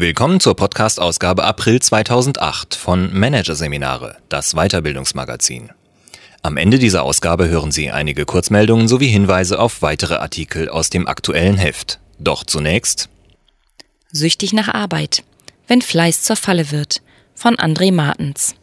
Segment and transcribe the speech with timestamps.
[0.00, 5.70] Willkommen zur Podcast-Ausgabe April 2008 von Managerseminare, das Weiterbildungsmagazin.
[6.40, 11.08] Am Ende dieser Ausgabe hören Sie einige Kurzmeldungen sowie Hinweise auf weitere Artikel aus dem
[11.08, 11.98] aktuellen Heft.
[12.20, 13.08] Doch zunächst
[14.12, 15.24] Süchtig nach Arbeit.
[15.66, 17.02] Wenn Fleiß zur Falle wird.
[17.34, 18.54] Von André Martens.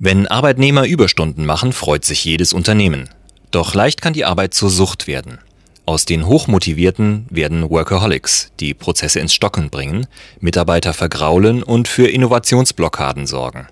[0.00, 3.08] Wenn Arbeitnehmer Überstunden machen, freut sich jedes Unternehmen.
[3.52, 5.38] Doch leicht kann die Arbeit zur Sucht werden.
[5.84, 10.06] Aus den Hochmotivierten werden Workaholics, die Prozesse ins Stocken bringen,
[10.40, 13.66] Mitarbeiter vergraulen und für Innovationsblockaden sorgen.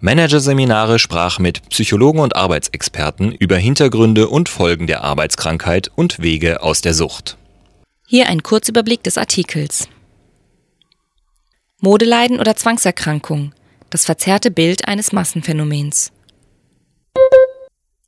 [0.00, 6.80] Managerseminare sprach mit Psychologen und Arbeitsexperten über Hintergründe und Folgen der Arbeitskrankheit und Wege aus
[6.80, 7.38] der Sucht.
[8.06, 9.88] Hier ein Kurzüberblick des Artikels.
[11.80, 13.52] Modeleiden oder Zwangserkrankung.
[13.90, 16.12] Das verzerrte Bild eines Massenphänomens.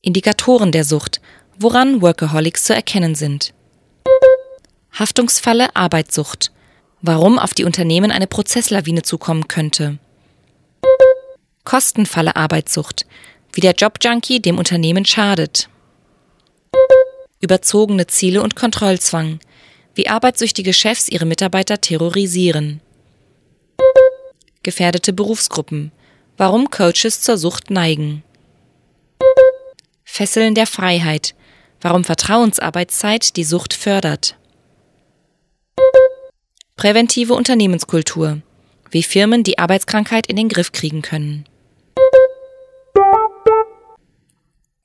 [0.03, 1.21] Indikatoren der Sucht
[1.59, 3.53] woran Workaholics zu erkennen sind.
[4.93, 6.53] Haftungsfalle Arbeitssucht.
[7.03, 9.99] Warum auf die Unternehmen eine Prozesslawine zukommen könnte.
[11.65, 13.07] Kostenfalle Arbeitssucht.
[13.53, 15.69] Wie der Jobjunkie dem Unternehmen schadet.
[17.41, 19.41] Überzogene Ziele und Kontrollzwang.
[19.95, 22.81] Wie arbeitssüchtige Chefs ihre Mitarbeiter terrorisieren.
[24.63, 25.93] Gefährdete Berufsgruppen.
[26.37, 28.23] Warum Coaches zur Sucht neigen.
[30.05, 31.35] Fesseln der Freiheit
[31.81, 34.37] warum Vertrauensarbeitszeit die Sucht fördert.
[36.77, 38.41] Präventive Unternehmenskultur,
[38.91, 41.45] wie Firmen die Arbeitskrankheit in den Griff kriegen können.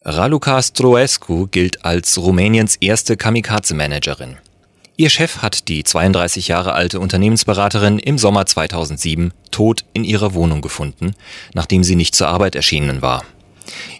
[0.06, 4.38] Raluca Stroescu gilt als Rumäniens erste Kamikaze-Managerin.
[4.98, 10.62] Ihr Chef hat die 32 Jahre alte Unternehmensberaterin im Sommer 2007 tot in ihrer Wohnung
[10.62, 11.14] gefunden,
[11.54, 13.24] nachdem sie nicht zur Arbeit erschienen war.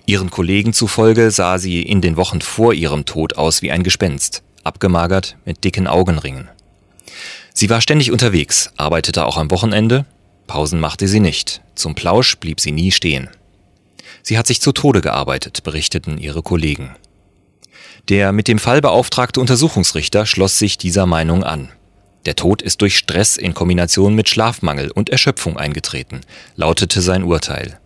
[0.06, 4.44] Ihren Kollegen zufolge sah sie in den Wochen vor ihrem Tod aus wie ein Gespenst,
[4.64, 6.50] abgemagert mit dicken Augenringen.
[7.54, 10.06] Sie war ständig unterwegs, arbeitete auch am Wochenende,
[10.48, 13.30] Pausen machte sie nicht, zum Plausch blieb sie nie stehen.
[14.24, 16.96] Sie hat sich zu Tode gearbeitet, berichteten ihre Kollegen.
[18.10, 21.70] Der mit dem Fall beauftragte Untersuchungsrichter schloss sich dieser Meinung an.
[22.26, 26.22] Der Tod ist durch Stress in Kombination mit Schlafmangel und Erschöpfung eingetreten,
[26.56, 27.80] lautete sein Urteil.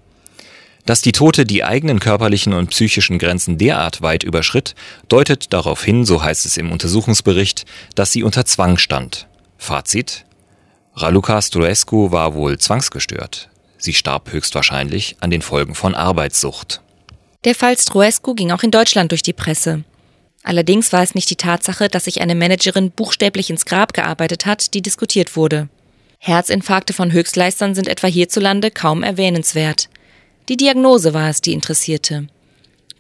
[0.88, 4.74] Dass die Tote die eigenen körperlichen und psychischen Grenzen derart weit überschritt,
[5.10, 9.28] deutet darauf hin, so heißt es im Untersuchungsbericht, dass sie unter Zwang stand.
[9.58, 10.24] Fazit?
[10.96, 13.50] Raluca Stroescu war wohl zwangsgestört.
[13.78, 16.82] Sie starb höchstwahrscheinlich an den Folgen von Arbeitssucht.
[17.44, 19.84] Der Fall Stroescu ging auch in Deutschland durch die Presse.
[20.42, 24.74] Allerdings war es nicht die Tatsache, dass sich eine Managerin buchstäblich ins Grab gearbeitet hat,
[24.74, 25.68] die diskutiert wurde.
[26.20, 29.90] Herzinfarkte von Höchstleistern sind etwa hierzulande kaum erwähnenswert.
[30.50, 32.28] Die Diagnose war es, die interessierte.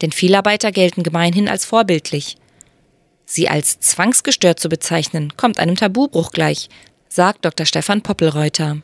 [0.02, 2.36] Denn Fehlarbeiter gelten gemeinhin als vorbildlich.
[3.26, 6.70] Sie als zwangsgestört zu bezeichnen, kommt einem Tabubruch gleich,
[7.10, 7.66] sagt Dr.
[7.66, 8.82] Stefan Poppelreuter.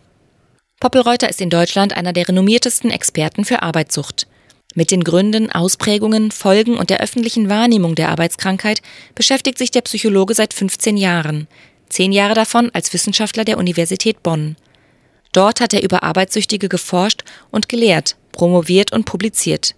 [0.79, 4.27] Poppelreuter ist in Deutschland einer der renommiertesten Experten für Arbeitssucht.
[4.75, 8.81] Mit den Gründen, Ausprägungen, Folgen und der öffentlichen Wahrnehmung der Arbeitskrankheit
[9.13, 11.47] beschäftigt sich der Psychologe seit 15 Jahren,
[11.89, 14.55] zehn Jahre davon als Wissenschaftler der Universität Bonn.
[15.31, 19.75] Dort hat er über Arbeitssüchtige geforscht und gelehrt, promoviert und publiziert.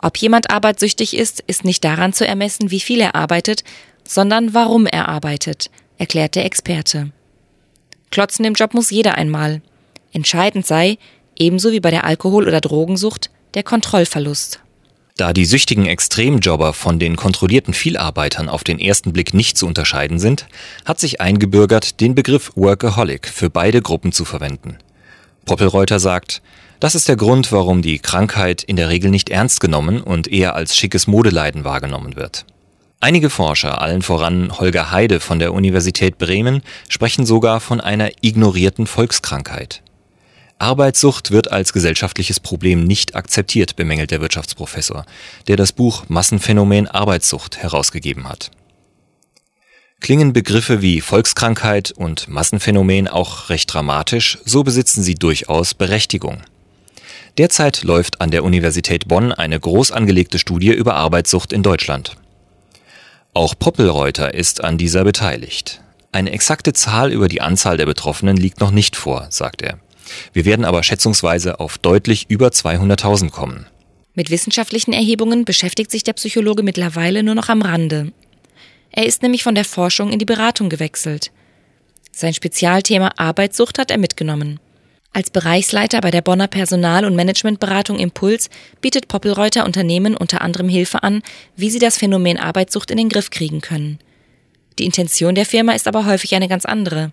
[0.00, 3.64] Ob jemand arbeitssüchtig ist, ist nicht daran zu ermessen, wie viel er arbeitet,
[4.06, 7.12] sondern warum er arbeitet, erklärt der Experte.
[8.10, 9.62] Klotzen im Job muss jeder einmal.
[10.12, 10.98] Entscheidend sei,
[11.36, 14.60] ebenso wie bei der Alkohol- oder Drogensucht, der Kontrollverlust.
[15.16, 20.18] Da die süchtigen Extremjobber von den kontrollierten Vielarbeitern auf den ersten Blick nicht zu unterscheiden
[20.18, 20.46] sind,
[20.84, 24.78] hat sich eingebürgert, den Begriff Workaholic für beide Gruppen zu verwenden.
[25.44, 26.40] Poppelreuter sagt,
[26.82, 30.56] das ist der Grund, warum die Krankheit in der Regel nicht ernst genommen und eher
[30.56, 32.44] als schickes Modeleiden wahrgenommen wird.
[32.98, 38.88] Einige Forscher, allen voran Holger Heide von der Universität Bremen, sprechen sogar von einer ignorierten
[38.88, 39.80] Volkskrankheit.
[40.58, 45.06] Arbeitssucht wird als gesellschaftliches Problem nicht akzeptiert, bemängelt der Wirtschaftsprofessor,
[45.46, 48.50] der das Buch Massenphänomen Arbeitssucht herausgegeben hat.
[50.00, 56.42] Klingen Begriffe wie Volkskrankheit und Massenphänomen auch recht dramatisch, so besitzen sie durchaus Berechtigung.
[57.38, 62.14] Derzeit läuft an der Universität Bonn eine groß angelegte Studie über Arbeitssucht in Deutschland.
[63.32, 65.80] Auch Poppelreuter ist an dieser beteiligt.
[66.12, 69.78] Eine exakte Zahl über die Anzahl der Betroffenen liegt noch nicht vor, sagt er.
[70.34, 73.66] Wir werden aber schätzungsweise auf deutlich über 200.000 kommen.
[74.14, 78.12] Mit wissenschaftlichen Erhebungen beschäftigt sich der Psychologe mittlerweile nur noch am Rande.
[78.90, 81.30] Er ist nämlich von der Forschung in die Beratung gewechselt.
[82.10, 84.60] Sein Spezialthema Arbeitssucht hat er mitgenommen.
[85.14, 88.48] Als Bereichsleiter bei der Bonner Personal- und Managementberatung Impuls
[88.80, 91.22] bietet Poppelreuter Unternehmen unter anderem Hilfe an,
[91.54, 93.98] wie sie das Phänomen Arbeitssucht in den Griff kriegen können.
[94.78, 97.12] Die Intention der Firma ist aber häufig eine ganz andere.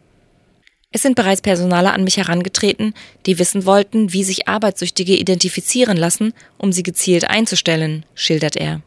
[0.92, 2.94] Es sind bereits Personale an mich herangetreten,
[3.26, 8.82] die wissen wollten, wie sich Arbeitssüchtige identifizieren lassen, um sie gezielt einzustellen, schildert er.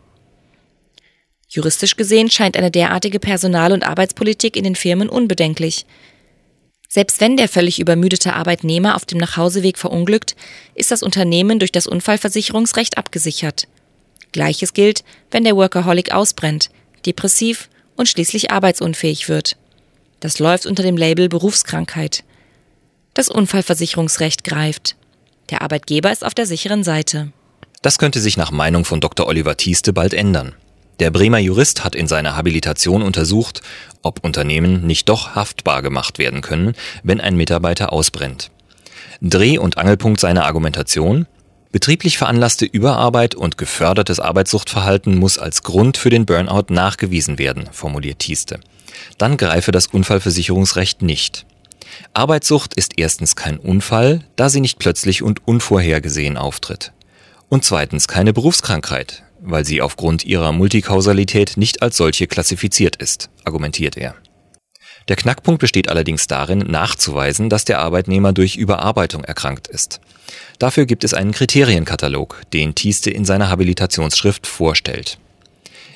[1.48, 5.84] Juristisch gesehen scheint eine derartige Personal- und Arbeitspolitik in den Firmen unbedenklich.
[6.94, 10.36] Selbst wenn der völlig übermüdete Arbeitnehmer auf dem Nachhauseweg verunglückt,
[10.74, 13.66] ist das Unternehmen durch das Unfallversicherungsrecht abgesichert.
[14.32, 16.68] Gleiches gilt, wenn der Workaholic ausbrennt,
[17.06, 19.56] depressiv und schließlich arbeitsunfähig wird.
[20.20, 22.24] Das läuft unter dem Label Berufskrankheit.
[23.14, 24.94] Das Unfallversicherungsrecht greift.
[25.48, 27.32] Der Arbeitgeber ist auf der sicheren Seite.
[27.80, 29.26] Das könnte sich nach Meinung von Dr.
[29.26, 30.54] Oliver Thieste bald ändern.
[31.02, 33.60] Der Bremer Jurist hat in seiner Habilitation untersucht,
[34.02, 38.52] ob Unternehmen nicht doch haftbar gemacht werden können, wenn ein Mitarbeiter ausbrennt.
[39.20, 41.26] Dreh- und Angelpunkt seiner Argumentation
[41.72, 48.20] Betrieblich veranlasste Überarbeit und gefördertes Arbeitssuchtverhalten muss als Grund für den Burnout nachgewiesen werden, formuliert
[48.20, 48.60] Thieste.
[49.18, 51.46] Dann greife das Unfallversicherungsrecht nicht.
[52.14, 56.92] Arbeitssucht ist erstens kein Unfall, da sie nicht plötzlich und unvorhergesehen auftritt.
[57.48, 63.96] Und zweitens keine Berufskrankheit, weil sie aufgrund ihrer Multikausalität nicht als solche klassifiziert ist, argumentiert
[63.96, 64.14] er.
[65.08, 70.00] Der Knackpunkt besteht allerdings darin, nachzuweisen, dass der Arbeitnehmer durch Überarbeitung erkrankt ist.
[70.58, 75.18] Dafür gibt es einen Kriterienkatalog, den Thieste in seiner Habilitationsschrift vorstellt.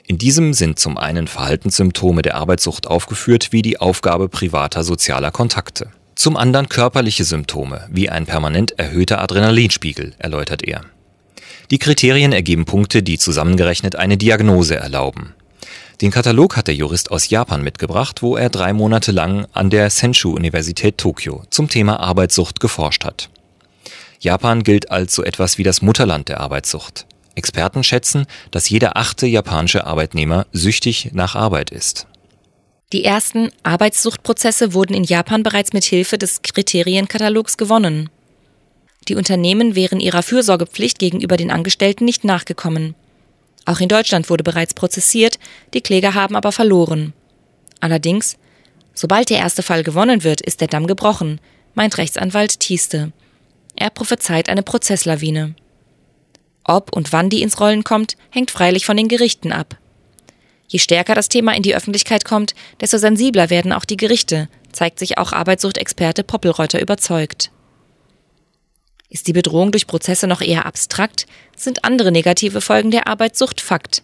[0.08, 5.90] In diesem sind zum einen Verhaltenssymptome der Arbeitssucht aufgeführt, wie die Aufgabe privater sozialer Kontakte.
[6.14, 10.82] Zum anderen körperliche Symptome, wie ein permanent erhöhter Adrenalinspiegel, erläutert er.
[11.70, 15.34] Die Kriterien ergeben Punkte, die zusammengerechnet eine Diagnose erlauben.
[16.00, 19.88] Den Katalog hat der Jurist aus Japan mitgebracht, wo er drei Monate lang an der
[19.88, 23.30] Senshu-Universität Tokio zum Thema Arbeitssucht geforscht hat.
[24.20, 27.06] Japan gilt als so etwas wie das Mutterland der Arbeitssucht.
[27.34, 32.06] Experten schätzen, dass jeder achte japanische Arbeitnehmer süchtig nach Arbeit ist.
[32.92, 38.10] Die ersten Arbeitssuchtprozesse wurden in Japan bereits mit Hilfe des Kriterienkatalogs gewonnen.
[39.08, 42.94] Die Unternehmen wären ihrer Fürsorgepflicht gegenüber den Angestellten nicht nachgekommen.
[43.64, 45.38] Auch in Deutschland wurde bereits prozessiert,
[45.74, 47.12] die Kläger haben aber verloren.
[47.80, 48.36] Allerdings,
[48.94, 51.40] sobald der erste Fall gewonnen wird, ist der Damm gebrochen,
[51.74, 53.12] meint Rechtsanwalt Thieste.
[53.76, 55.54] Er prophezeit eine Prozesslawine.
[56.64, 59.76] Ob und wann die ins Rollen kommt, hängt freilich von den Gerichten ab.
[60.68, 64.98] Je stärker das Thema in die Öffentlichkeit kommt, desto sensibler werden auch die Gerichte, zeigt
[64.98, 67.52] sich auch Arbeitssuchtexperte Poppelreuter überzeugt.
[69.08, 71.26] Ist die Bedrohung durch Prozesse noch eher abstrakt,
[71.56, 74.02] sind andere negative Folgen der Arbeitssucht Fakt.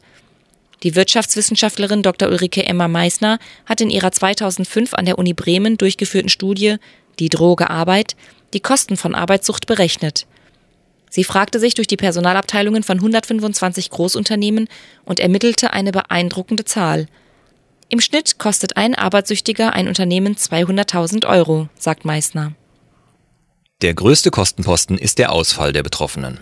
[0.82, 2.28] Die Wirtschaftswissenschaftlerin Dr.
[2.28, 6.76] Ulrike Emma Meissner hat in ihrer 2005 an der Uni Bremen durchgeführten Studie
[7.18, 8.16] Die Droge Arbeit
[8.52, 10.26] die Kosten von Arbeitssucht berechnet.
[11.10, 14.68] Sie fragte sich durch die Personalabteilungen von 125 Großunternehmen
[15.04, 17.06] und ermittelte eine beeindruckende Zahl.
[17.88, 22.54] Im Schnitt kostet ein Arbeitssüchtiger ein Unternehmen 200.000 Euro, sagt Meissner.
[23.82, 26.38] Der größte Kostenposten ist der Ausfall der Betroffenen.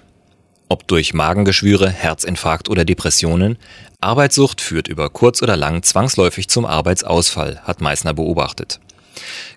[0.69, 3.57] Ob durch Magengeschwüre, Herzinfarkt oder Depressionen,
[3.99, 8.79] Arbeitssucht führt über kurz oder lang zwangsläufig zum Arbeitsausfall, hat Meissner beobachtet.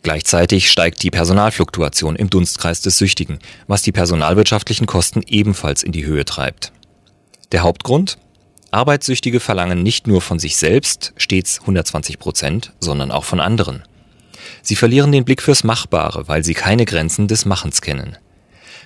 [0.02, 6.06] Gleichzeitig steigt die Personalfluktuation im Dunstkreis des Süchtigen, was die personalwirtschaftlichen Kosten ebenfalls in die
[6.06, 6.72] Höhe treibt.
[7.52, 8.18] Der Hauptgrund?
[8.72, 13.84] Arbeitssüchtige verlangen nicht nur von sich selbst stets 120 Prozent, sondern auch von anderen.
[14.64, 18.18] Sie verlieren den Blick fürs Machbare, weil sie keine Grenzen des Machens kennen.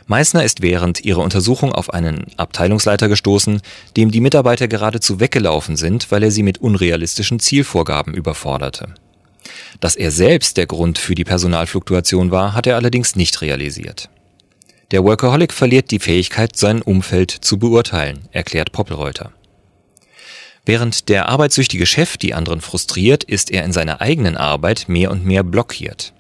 [0.08, 3.62] Meissner ist während ihrer Untersuchung auf einen Abteilungsleiter gestoßen,
[3.96, 8.96] dem die Mitarbeiter geradezu weggelaufen sind, weil er sie mit unrealistischen Zielvorgaben überforderte.
[9.80, 14.10] Dass er selbst der Grund für die Personalfluktuation war, hat er allerdings nicht realisiert.
[14.92, 19.34] Der Workaholic verliert die Fähigkeit, sein Umfeld zu beurteilen, erklärt Poppelreuter.
[20.68, 25.24] Während der arbeitssüchtige Chef die anderen frustriert, ist er in seiner eigenen Arbeit mehr und
[25.26, 26.12] mehr blockiert.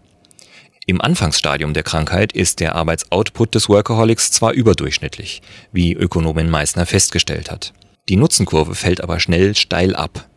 [0.85, 5.41] Im Anfangsstadium der Krankheit ist der Arbeitsoutput des Workaholics zwar überdurchschnittlich,
[5.73, 7.73] wie Ökonomin Meissner festgestellt hat.
[8.07, 10.29] Die Nutzenkurve fällt aber schnell steil ab.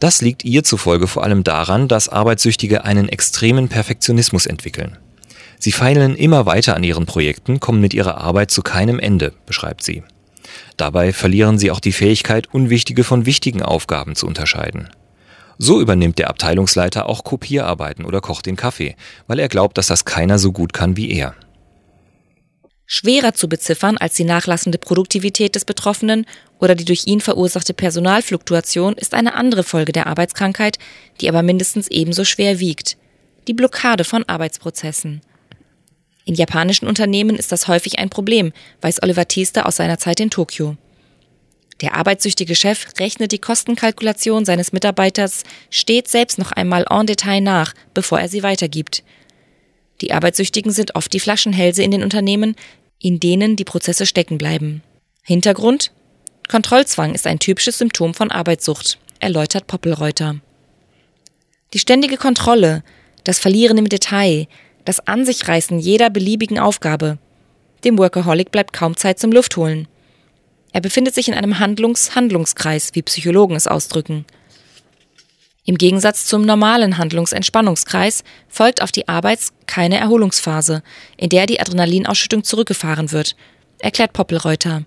[0.00, 4.98] Das liegt ihr zufolge vor allem daran, dass Arbeitssüchtige einen extremen Perfektionismus entwickeln.
[5.60, 9.84] Sie feilen immer weiter an ihren Projekten, kommen mit ihrer Arbeit zu keinem Ende, beschreibt
[9.84, 10.02] sie.
[10.76, 14.88] Dabei verlieren sie auch die Fähigkeit, unwichtige von wichtigen Aufgaben zu unterscheiden.
[15.58, 20.04] So übernimmt der Abteilungsleiter auch Kopierarbeiten oder kocht den Kaffee, weil er glaubt, dass das
[20.04, 21.34] keiner so gut kann wie er.
[22.86, 26.26] Schwerer zu beziffern als die nachlassende Produktivität des Betroffenen
[26.58, 30.78] oder die durch ihn verursachte Personalfluktuation ist eine andere Folge der Arbeitskrankheit,
[31.20, 32.98] die aber mindestens ebenso schwer wiegt.
[33.48, 35.22] Die Blockade von Arbeitsprozessen.
[36.24, 40.30] In japanischen Unternehmen ist das häufig ein Problem, weiß Oliver Thieste aus seiner Zeit in
[40.30, 40.76] Tokio.
[41.80, 47.74] Der arbeitssüchtige Chef rechnet die Kostenkalkulation seines Mitarbeiters stets selbst noch einmal en Detail nach,
[47.92, 49.02] bevor er sie weitergibt.
[50.00, 52.54] Die Arbeitssüchtigen sind oft die Flaschenhälse in den Unternehmen,
[53.00, 54.82] in denen die Prozesse stecken bleiben.
[55.24, 55.90] Hintergrund?
[56.48, 60.40] Kontrollzwang ist ein typisches Symptom von Arbeitssucht, erläutert Poppelreuter.
[61.72, 62.84] Die ständige Kontrolle,
[63.24, 64.46] das Verlieren im Detail,
[64.84, 67.18] das An sich reißen jeder beliebigen Aufgabe.
[67.84, 69.88] Dem Workaholic bleibt kaum Zeit zum Luftholen.
[70.72, 74.24] Er befindet sich in einem Handlungs-Handlungskreis, wie Psychologen es ausdrücken.
[75.64, 80.82] Im Gegensatz zum normalen Handlungsentspannungskreis folgt auf die Arbeits- keine Erholungsphase,
[81.16, 83.36] in der die Adrenalinausschüttung zurückgefahren wird,
[83.78, 84.84] erklärt Poppelreuter.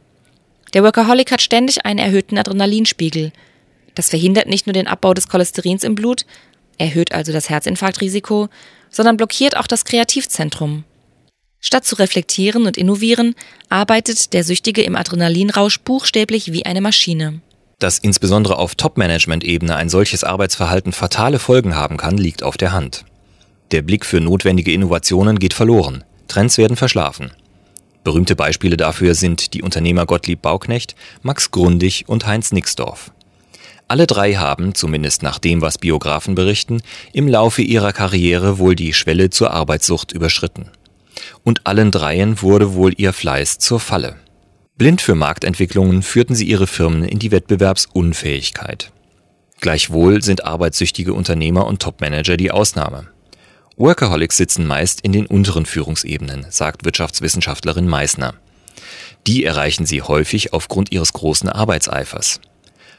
[0.74, 3.32] Der Workaholic hat ständig einen erhöhten Adrenalinspiegel.
[3.94, 6.26] Das verhindert nicht nur den Abbau des Cholesterins im Blut,
[6.78, 8.50] erhöht also das Herzinfarktrisiko,
[8.96, 10.86] sondern blockiert auch das Kreativzentrum.
[11.60, 13.36] Statt zu reflektieren und innovieren,
[13.68, 17.42] arbeitet der Süchtige im Adrenalinrausch buchstäblich wie eine Maschine.
[17.80, 23.04] Dass insbesondere auf Top-Management-Ebene ein solches Arbeitsverhalten fatale Folgen haben kann, liegt auf der Hand.
[23.72, 27.32] Der Blick für notwendige Innovationen geht verloren, Trends werden verschlafen.
[28.06, 33.12] Berühmte Beispiele dafür sind die Unternehmer Gottlieb Bauknecht, Max Grundig und Heinz Nixdorf.
[33.88, 36.82] Alle drei haben, zumindest nach dem, was Biografen berichten,
[37.14, 40.72] im Laufe ihrer Karriere wohl die Schwelle zur Arbeitssucht überschritten.
[41.44, 44.16] Und allen dreien wurde wohl ihr Fleiß zur Falle.
[44.78, 48.92] Blind für Marktentwicklungen führten sie ihre Firmen in die Wettbewerbsunfähigkeit.
[49.62, 53.08] Gleichwohl sind arbeitssüchtige Unternehmer und Topmanager die Ausnahme.
[53.78, 58.34] Workaholics sitzen meist in den unteren Führungsebenen, sagt Wirtschaftswissenschaftlerin Meissner.
[59.28, 62.42] Die erreichen sie häufig aufgrund ihres großen Arbeitseifers.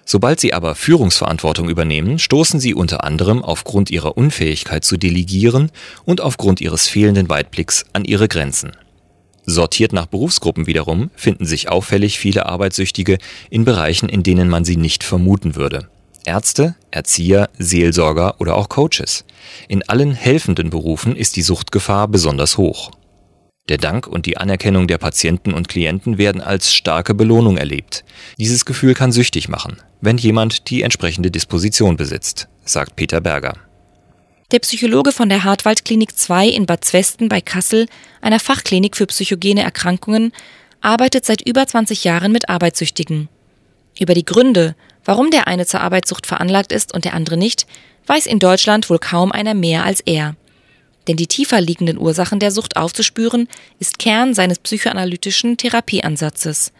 [0.08, 5.72] Sobald sie aber Führungsverantwortung übernehmen, stoßen sie unter anderem aufgrund ihrer Unfähigkeit zu delegieren
[6.04, 8.70] und aufgrund ihres fehlenden Weitblicks an ihre Grenzen.
[9.46, 13.18] Sortiert nach Berufsgruppen wiederum finden sich auffällig viele Arbeitssüchtige
[13.50, 15.88] in Bereichen, in denen man sie nicht vermuten würde.
[16.24, 19.24] Ärzte, Erzieher, Seelsorger oder auch Coaches.
[19.68, 22.92] In allen helfenden Berufen ist die Suchtgefahr besonders hoch.
[23.68, 28.04] Der Dank und die Anerkennung der Patienten und Klienten werden als starke Belohnung erlebt.
[28.38, 33.54] Dieses Gefühl kann süchtig machen, wenn jemand die entsprechende Disposition besitzt, sagt Peter Berger.
[34.52, 37.86] Der Psychologe von der Hartwald-Klinik 2 in Bad Zwesten bei Kassel,
[38.20, 40.32] einer Fachklinik für psychogene Erkrankungen,
[40.80, 43.28] arbeitet seit über 20 Jahren mit Arbeitssüchtigen.
[43.98, 47.66] Über die Gründe, warum der eine zur Arbeitssucht veranlagt ist und der andere nicht,
[48.06, 50.36] weiß in Deutschland wohl kaum einer mehr als er.
[51.08, 53.48] Denn die tiefer liegenden Ursachen der Sucht aufzuspüren,
[53.78, 56.72] ist Kern seines psychoanalytischen Therapieansatzes.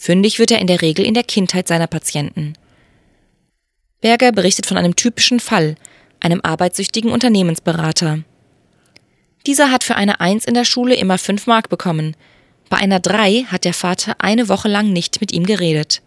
[0.00, 2.54] Fündig wird er in der Regel in der Kindheit seiner Patienten.
[4.00, 5.74] Berger berichtet von einem typischen Fall,
[6.20, 8.20] einem arbeitssüchtigen Unternehmensberater.
[9.44, 12.16] Dieser hat für eine Eins in der Schule immer fünf Mark bekommen.
[12.70, 16.00] Bei einer Drei hat der Vater eine Woche lang nicht mit ihm geredet.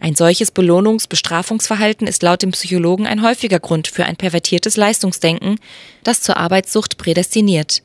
[0.00, 5.60] Ein solches Belohnungs-Bestrafungsverhalten ist laut dem Psychologen ein häufiger Grund für ein pervertiertes Leistungsdenken,
[6.02, 7.82] das zur Arbeitssucht prädestiniert.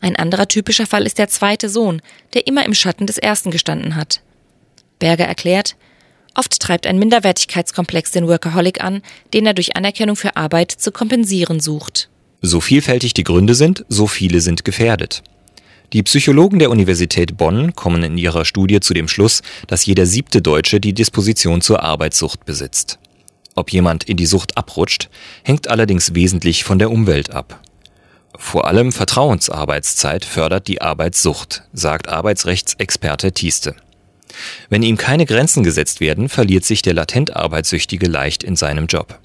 [0.00, 2.02] Ein anderer typischer Fall ist der zweite Sohn,
[2.34, 4.20] der immer im Schatten des ersten gestanden hat.
[4.98, 5.76] Berger erklärt,
[6.38, 9.02] Oft treibt ein Minderwertigkeitskomplex den Workaholic an,
[9.34, 12.08] den er durch Anerkennung für Arbeit zu kompensieren sucht.
[12.42, 15.24] So vielfältig die Gründe sind, so viele sind gefährdet.
[15.92, 20.40] Die Psychologen der Universität Bonn kommen in ihrer Studie zu dem Schluss, dass jeder siebte
[20.40, 23.00] Deutsche die Disposition zur Arbeitssucht besitzt.
[23.56, 25.08] Ob jemand in die Sucht abrutscht,
[25.42, 27.60] hängt allerdings wesentlich von der Umwelt ab.
[28.36, 33.74] Vor allem Vertrauensarbeitszeit fördert die Arbeitssucht, sagt Arbeitsrechtsexperte Thieste.
[34.68, 39.18] Wenn ihm keine Grenzen gesetzt werden, verliert sich der latent Arbeitssüchtige leicht in seinem Job.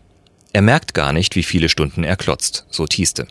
[0.53, 3.27] Er merkt gar nicht, wie viele Stunden er klotzt, so Thieste.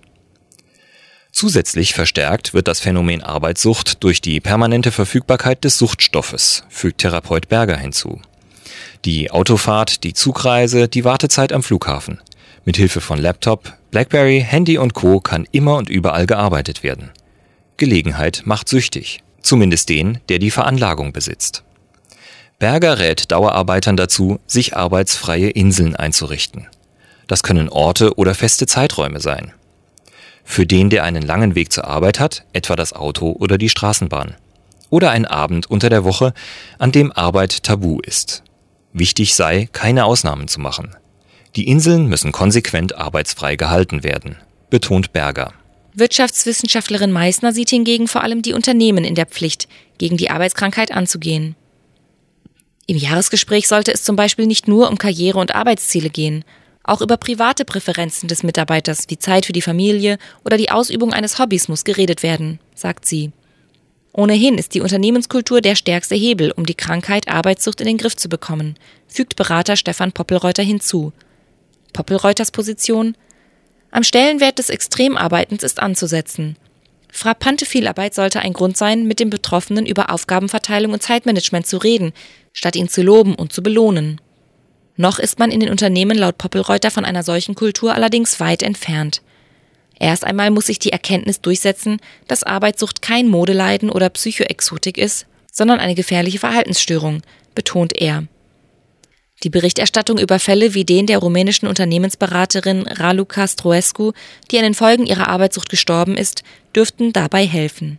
[1.30, 7.76] Zusätzlich verstärkt wird das Phänomen Arbeitssucht durch die permanente Verfügbarkeit des Suchtstoffes, fügt Therapeut Berger
[7.76, 8.20] hinzu.
[9.06, 12.20] Die Autofahrt, die Zugreise, die Wartezeit am Flughafen.
[12.64, 15.20] Mit Hilfe von Laptop, Blackberry, Handy und Co.
[15.20, 17.10] kann immer und überall gearbeitet werden.
[17.76, 21.64] Gelegenheit macht süchtig, zumindest den, der die Veranlagung besitzt.
[22.62, 26.68] Berger rät Dauerarbeitern dazu, sich arbeitsfreie Inseln einzurichten.
[27.26, 29.52] Das können Orte oder feste Zeiträume sein.
[30.44, 34.36] Für den, der einen langen Weg zur Arbeit hat, etwa das Auto oder die Straßenbahn.
[34.90, 36.34] Oder ein Abend unter der Woche,
[36.78, 38.44] an dem Arbeit tabu ist.
[38.92, 40.94] Wichtig sei, keine Ausnahmen zu machen.
[41.56, 44.36] Die Inseln müssen konsequent arbeitsfrei gehalten werden,
[44.70, 45.52] betont Berger.
[45.94, 49.66] Wirtschaftswissenschaftlerin Meissner sieht hingegen vor allem die Unternehmen in der Pflicht,
[49.98, 51.56] gegen die Arbeitskrankheit anzugehen.
[52.86, 56.44] Im Jahresgespräch sollte es zum Beispiel nicht nur um Karriere und Arbeitsziele gehen.
[56.84, 61.38] Auch über private Präferenzen des Mitarbeiters wie Zeit für die Familie oder die Ausübung eines
[61.38, 63.30] Hobbys muss geredet werden, sagt sie.
[64.12, 68.28] Ohnehin ist die Unternehmenskultur der stärkste Hebel, um die Krankheit Arbeitssucht in den Griff zu
[68.28, 68.74] bekommen,
[69.06, 71.12] fügt Berater Stefan Poppelreuter hinzu.
[71.92, 73.16] Poppelreuters Position
[73.90, 76.56] Am Stellenwert des Extremarbeitens ist anzusetzen.
[77.10, 82.12] Frappante Vielarbeit sollte ein Grund sein, mit den Betroffenen über Aufgabenverteilung und Zeitmanagement zu reden,
[82.52, 84.20] statt ihn zu loben und zu belohnen.
[84.96, 89.22] Noch ist man in den Unternehmen laut Poppelreuter von einer solchen Kultur allerdings weit entfernt.
[89.98, 95.80] Erst einmal muss sich die Erkenntnis durchsetzen, dass Arbeitssucht kein Modeleiden oder Psychoexotik ist, sondern
[95.80, 97.22] eine gefährliche Verhaltensstörung,
[97.54, 98.24] betont er.
[99.42, 104.12] Die Berichterstattung über Fälle wie den der rumänischen Unternehmensberaterin Raluca Stroescu,
[104.50, 106.42] die an den Folgen ihrer Arbeitssucht gestorben ist,
[106.74, 107.98] dürften dabei helfen.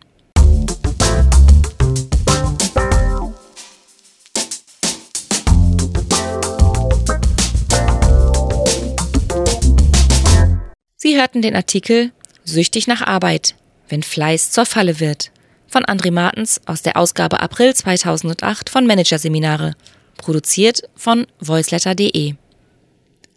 [11.13, 12.11] Sie hörten den Artikel
[12.43, 13.53] Süchtig nach Arbeit,
[13.87, 15.29] wenn Fleiß zur Falle wird
[15.67, 19.75] von André Martens aus der Ausgabe April 2008 von Managerseminare
[20.17, 22.33] produziert von voiceletter.de.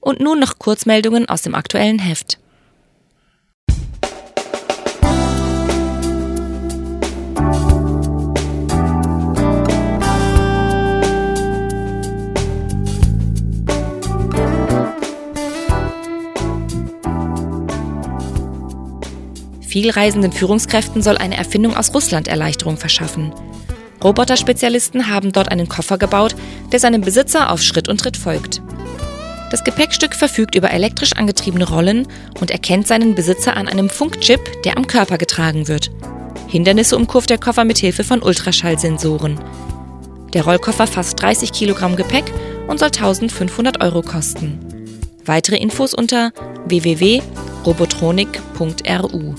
[0.00, 2.38] Und nun noch Kurzmeldungen aus dem aktuellen Heft.
[19.76, 23.35] Vielreisenden Führungskräften soll eine Erfindung aus Russland Erleichterung verschaffen.
[24.02, 26.35] Roboterspezialisten haben dort einen Koffer gebaut,
[26.73, 28.62] der seinem Besitzer auf Schritt und Tritt folgt.
[29.50, 32.09] Das Gepäckstück verfügt über elektrisch angetriebene Rollen
[32.40, 35.90] und erkennt seinen Besitzer an einem Funkchip, der am Körper getragen wird.
[36.49, 39.38] Hindernisse umkurvt der Koffer mit Hilfe von Ultraschallsensoren.
[40.33, 42.25] Der Rollkoffer fasst 30 Kilogramm Gepäck
[42.66, 44.59] und soll 1500 Euro kosten.
[45.26, 46.33] Weitere Infos unter
[46.66, 49.35] www.robotronik.ru.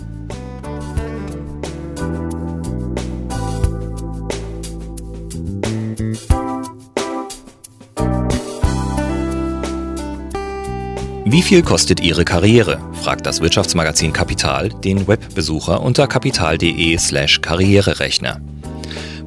[11.30, 12.80] Wie viel kostet Ihre Karriere?
[13.04, 18.40] fragt das Wirtschaftsmagazin Kapital den Webbesucher unter kapital.de/slash Karriererechner.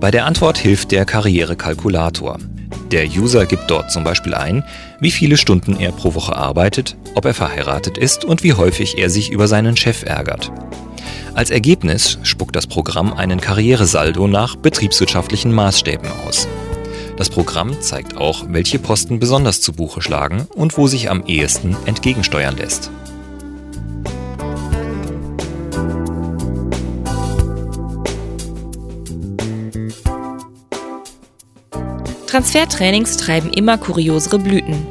[0.00, 2.38] Bei der Antwort hilft der Karrierekalkulator.
[2.90, 4.64] Der User gibt dort zum Beispiel ein,
[4.98, 9.10] wie viele Stunden er pro Woche arbeitet, ob er verheiratet ist und wie häufig er
[9.10, 10.50] sich über seinen Chef ärgert.
[11.34, 16.48] Als Ergebnis spuckt das Programm einen Karrieresaldo nach betriebswirtschaftlichen Maßstäben aus.
[17.20, 21.76] Das Programm zeigt auch, welche Posten besonders zu Buche schlagen und wo sich am ehesten
[21.84, 22.90] entgegensteuern lässt.
[32.26, 34.86] Transfertrainings treiben immer kuriosere Blüten.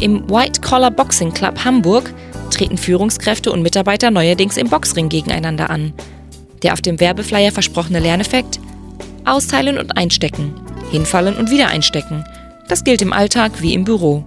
[0.00, 2.12] Im White Collar Boxing Club Hamburg
[2.50, 5.94] treten Führungskräfte und Mitarbeiter neuerdings im Boxring gegeneinander an.
[6.62, 8.60] Der auf dem Werbeflyer versprochene Lerneffekt?
[9.24, 10.54] Austeilen und einstecken
[10.90, 12.24] hinfallen und wieder einstecken.
[12.68, 14.24] Das gilt im Alltag wie im Büro.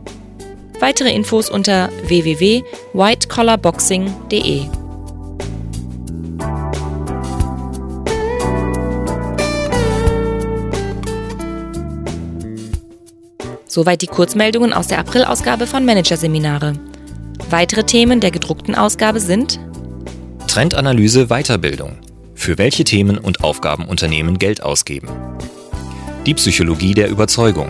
[0.80, 4.68] Weitere Infos unter www.whitecollarboxing.de.
[13.74, 16.74] Soweit die Kurzmeldungen aus der Aprilausgabe von Managerseminare.
[17.50, 19.60] Weitere Themen der gedruckten Ausgabe sind
[20.48, 21.98] Trendanalyse Weiterbildung.
[22.36, 25.08] Für welche Themen und Aufgaben Unternehmen Geld ausgeben.
[26.26, 27.68] Die Psychologie der Überzeugung.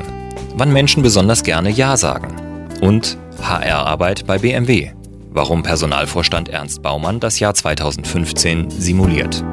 [0.55, 2.35] Wann Menschen besonders gerne Ja sagen.
[2.81, 4.91] Und HR-Arbeit bei BMW.
[5.31, 9.43] Warum Personalvorstand Ernst Baumann das Jahr 2015 simuliert.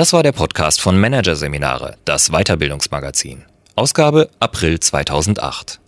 [0.00, 3.42] Das war der Podcast von Managerseminare, das Weiterbildungsmagazin.
[3.74, 5.78] Ausgabe April 2008.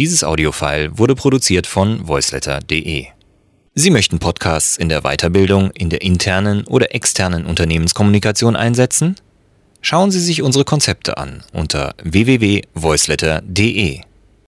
[0.00, 3.06] Dieses Audiofile wurde produziert von voiceletter.de.
[3.76, 9.14] Sie möchten Podcasts in der Weiterbildung, in der internen oder externen Unternehmenskommunikation einsetzen?
[9.80, 14.00] Schauen Sie sich unsere Konzepte an unter www.voiceletter.de.